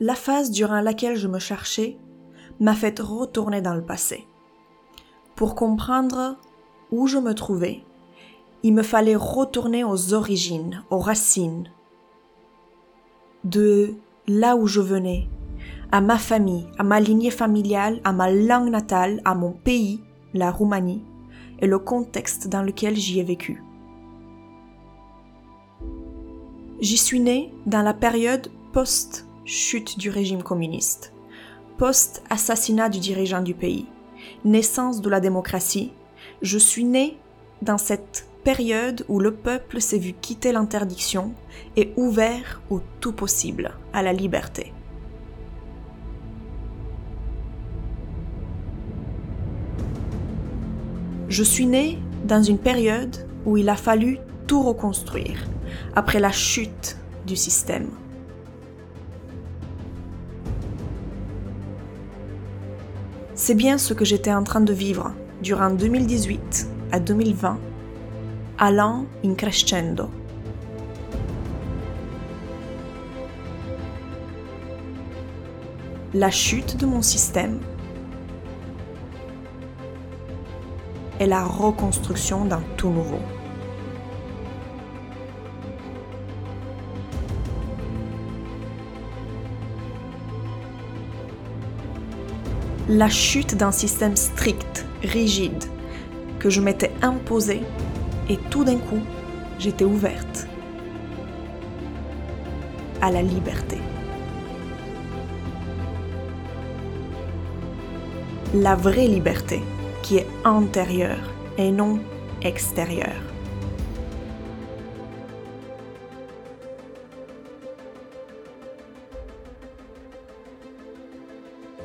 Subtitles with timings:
[0.00, 1.96] la phase durant laquelle je me cherchais
[2.60, 4.26] m'a fait retourner dans le passé.
[5.34, 6.36] Pour comprendre
[6.90, 7.82] où je me trouvais,
[8.62, 11.70] il me fallait retourner aux origines, aux racines,
[13.44, 13.94] de
[14.26, 15.28] là où je venais,
[15.92, 20.00] à ma famille, à ma lignée familiale, à ma langue natale, à mon pays,
[20.34, 21.04] la Roumanie,
[21.60, 23.62] et le contexte dans lequel j'y ai vécu.
[26.80, 28.50] J'y suis née dans la période
[29.46, 31.12] post-chute du régime communiste,
[31.78, 33.86] post-assassinat du dirigeant du pays,
[34.44, 35.92] naissance de la démocratie.
[36.42, 37.16] Je suis née
[37.62, 41.32] dans cette période où le peuple s'est vu quitter l'interdiction
[41.76, 44.72] et ouvert au tout possible, à la liberté.
[51.28, 55.38] Je suis née dans une période où il a fallu tout reconstruire,
[55.94, 56.96] après la chute
[57.28, 57.90] du système.
[63.46, 67.60] C'est bien ce que j'étais en train de vivre durant 2018 à 2020
[68.58, 70.10] allant in crescendo.
[76.12, 77.60] La chute de mon système
[81.20, 83.20] et la reconstruction d'un tout nouveau.
[92.88, 95.64] La chute d'un système strict, rigide,
[96.38, 97.62] que je m'étais imposé
[98.28, 99.00] et tout d'un coup,
[99.58, 100.46] j'étais ouverte
[103.02, 103.78] à la liberté.
[108.54, 109.62] La vraie liberté
[110.04, 111.98] qui est intérieure et non
[112.42, 113.35] extérieure.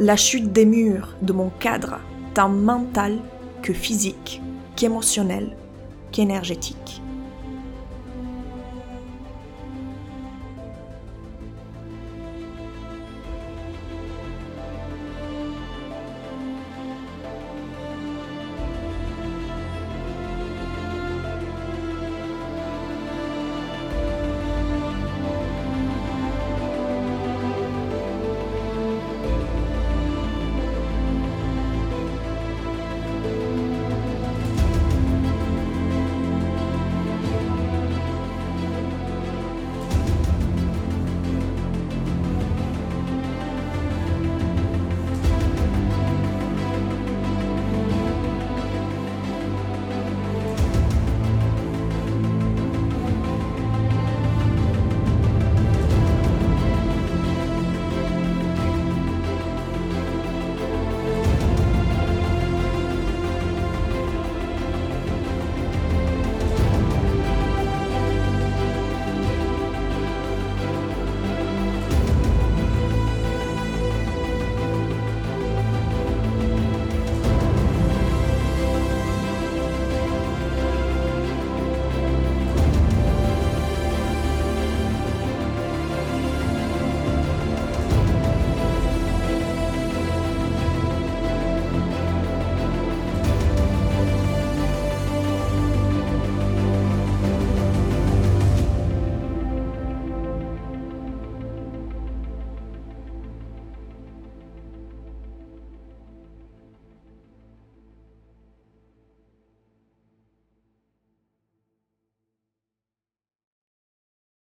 [0.00, 1.98] La chute des murs de mon cadre,
[2.32, 3.18] tant mental
[3.62, 4.40] que physique
[4.76, 5.56] qu'émotionnel
[6.12, 7.02] qu'énergétique.